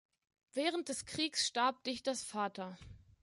Während 0.53 0.89
des 0.89 1.05
Krieges 1.05 1.45
starb 1.45 1.83
Dichters 1.83 2.23
Vater. 2.23 2.75